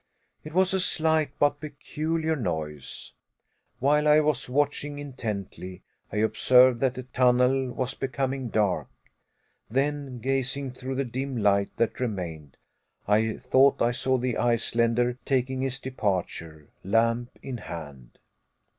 [0.43, 3.13] It was a slight but peculiar noise.
[3.77, 8.89] While I was watching intently, I observed that the tunnel was becoming dark.
[9.69, 12.57] Then gazing through the dim light that remained,
[13.07, 18.17] I thought I saw the Icelander taking his departure, lamp in hand.